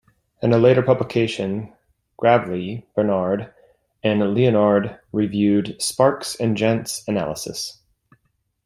In 0.41 0.51
a 0.51 0.57
later 0.57 0.81
publication, 0.81 1.71
Gravlee, 2.17 2.87
Bernard 2.95 3.53
and 4.03 4.33
Leonard 4.33 4.97
reviewed 5.11 5.79
Sparks' 5.79 6.33
and 6.33 6.57
Jantz' 6.57 7.07
analysis. 7.07 7.77